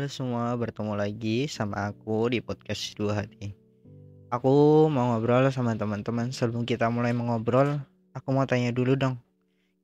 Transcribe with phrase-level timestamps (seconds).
[0.00, 3.52] Halo semua, bertemu lagi sama aku di podcast Dua Hati.
[4.32, 6.32] Aku mau ngobrol sama teman-teman.
[6.32, 7.76] Sebelum kita mulai mengobrol,
[8.16, 9.20] aku mau tanya dulu dong.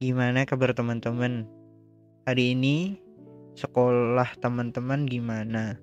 [0.00, 1.44] Gimana kabar teman-teman?
[2.24, 2.96] Hari ini
[3.60, 5.76] sekolah teman-teman gimana?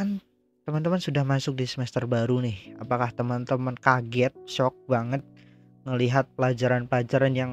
[0.00, 0.24] Kan
[0.64, 2.80] teman-teman sudah masuk di semester baru nih.
[2.80, 5.20] Apakah teman-teman kaget, shock banget
[5.84, 7.52] melihat pelajaran-pelajaran yang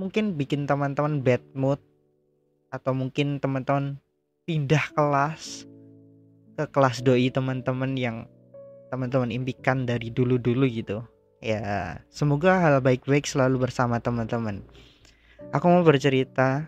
[0.00, 1.84] mungkin bikin teman-teman bad mood
[2.72, 4.00] atau mungkin teman-teman
[4.48, 5.68] pindah kelas
[6.56, 8.24] ke kelas doi teman-teman yang
[8.88, 11.04] teman-teman impikan dari dulu-dulu gitu.
[11.44, 14.64] Ya, semoga hal baik-baik selalu bersama teman-teman.
[15.52, 16.64] Aku mau bercerita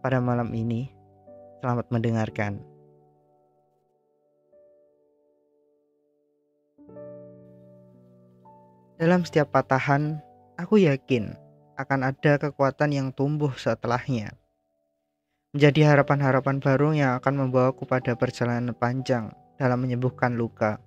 [0.00, 0.88] pada malam ini.
[1.60, 2.64] Selamat mendengarkan.
[8.96, 10.24] Dalam setiap patahan,
[10.56, 11.36] aku yakin
[11.76, 14.39] akan ada kekuatan yang tumbuh setelahnya.
[15.50, 20.78] Menjadi harapan-harapan baru yang akan membawaku pada perjalanan panjang dalam menyembuhkan luka.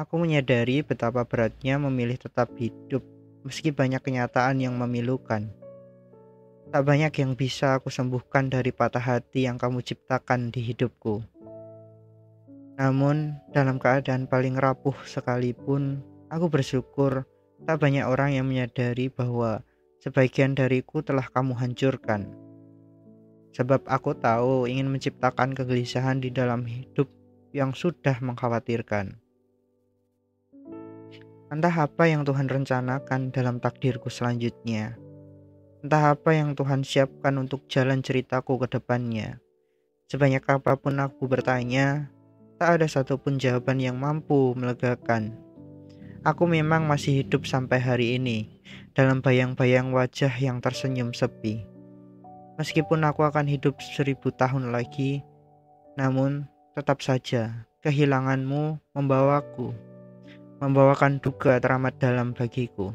[0.00, 3.04] Aku menyadari betapa beratnya memilih tetap hidup
[3.44, 5.52] meski banyak kenyataan yang memilukan.
[6.72, 11.20] Tak banyak yang bisa aku sembuhkan dari patah hati yang kamu ciptakan di hidupku.
[12.80, 17.24] Namun, dalam keadaan paling rapuh sekalipun, Aku bersyukur
[17.64, 19.64] tak banyak orang yang menyadari bahwa
[20.04, 22.47] sebagian dariku telah kamu hancurkan.
[23.58, 27.10] Sebab aku tahu ingin menciptakan kegelisahan di dalam hidup
[27.50, 29.18] yang sudah mengkhawatirkan.
[31.50, 34.94] Entah apa yang Tuhan rencanakan dalam takdirku selanjutnya.
[35.82, 39.42] Entah apa yang Tuhan siapkan untuk jalan ceritaku ke depannya.
[40.06, 42.14] Sebanyak apa pun aku bertanya,
[42.62, 45.48] tak ada satupun jawaban yang mampu melegakan
[46.26, 48.50] Aku memang masih hidup sampai hari ini
[48.90, 51.77] dalam bayang-bayang wajah yang tersenyum sepi.
[52.58, 55.22] Meskipun aku akan hidup seribu tahun lagi,
[55.94, 59.70] namun tetap saja kehilanganmu membawaku,
[60.58, 62.90] membawakan duka teramat dalam bagiku.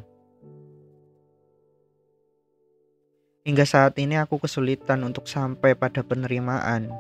[3.48, 6.92] Hingga saat ini aku kesulitan untuk sampai pada penerimaan.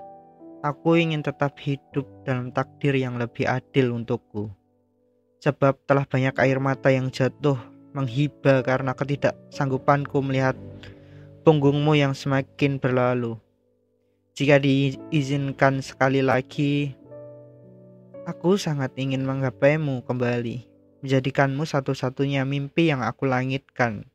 [0.64, 4.52] Aku ingin tetap hidup dalam takdir yang lebih adil untukku
[5.44, 7.60] sebab telah banyak air mata yang jatuh
[7.92, 10.56] menghibah karena ketidaksanggupanku melihat
[11.44, 13.36] punggungmu yang semakin berlalu.
[14.34, 16.96] Jika diizinkan sekali lagi,
[18.24, 20.66] aku sangat ingin menggapaimu kembali,
[21.04, 24.08] menjadikanmu satu-satunya mimpi yang aku langitkan.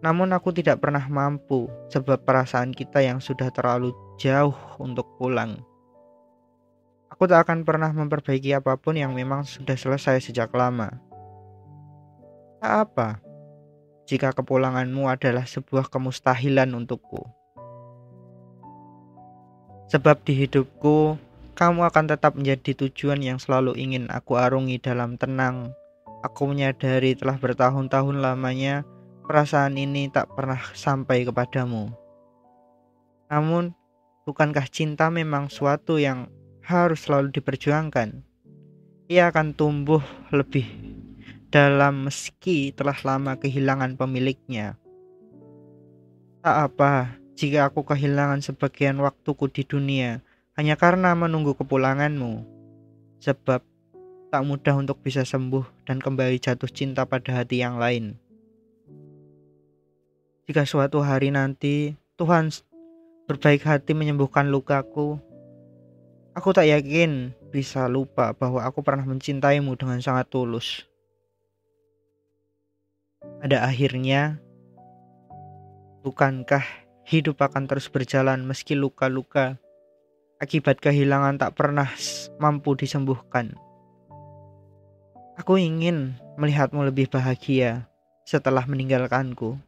[0.00, 5.60] Namun aku tidak pernah mampu sebab perasaan kita yang sudah terlalu jauh untuk pulang.
[7.12, 10.90] Aku tak akan pernah memperbaiki apa pun yang memang sudah selesai sejak lama.
[12.60, 13.08] Tak apa,
[14.06, 17.26] jika kepulanganmu adalah sebuah kemustahilan untukku.
[19.90, 21.18] Sebab di hidupku,
[21.54, 25.74] kamu akan tetap menjadi tujuan yang selalu ingin aku arungi dalam tenang.
[26.26, 28.82] Aku menyadari telah bertahun-tahun lamanya
[29.26, 31.90] perasaan ini tak pernah sampai kepadamu.
[33.30, 33.74] Namun,
[34.26, 36.30] bukankah cinta memang suatu yang
[36.62, 38.22] harus selalu diperjuangkan.
[39.06, 40.02] Ia akan tumbuh
[40.34, 40.66] lebih
[41.56, 44.76] dalam meski telah lama kehilangan pemiliknya.
[46.44, 50.20] Tak apa jika aku kehilangan sebagian waktuku di dunia
[50.60, 52.44] hanya karena menunggu kepulanganmu.
[53.24, 53.64] Sebab
[54.28, 58.20] tak mudah untuk bisa sembuh dan kembali jatuh cinta pada hati yang lain.
[60.44, 62.52] Jika suatu hari nanti Tuhan
[63.24, 65.16] berbaik hati menyembuhkan lukaku,
[66.36, 70.84] Aku tak yakin bisa lupa bahwa aku pernah mencintaimu dengan sangat tulus.
[73.42, 74.40] Pada akhirnya,
[76.02, 76.64] bukankah
[77.06, 79.60] hidup akan terus berjalan meski luka-luka
[80.42, 81.86] akibat kehilangan tak pernah
[82.42, 83.54] mampu disembuhkan?
[85.36, 87.86] Aku ingin melihatmu lebih bahagia
[88.24, 89.60] setelah meninggalkanku.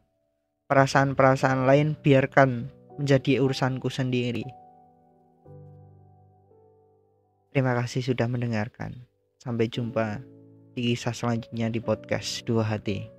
[0.68, 2.68] Perasaan-perasaan lain biarkan
[3.00, 4.44] menjadi urusanku sendiri.
[7.52, 9.08] Terima kasih sudah mendengarkan.
[9.40, 10.20] Sampai jumpa
[10.76, 13.17] di kisah selanjutnya di podcast Dua Hati.